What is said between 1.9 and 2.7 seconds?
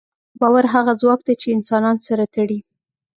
سره تړي.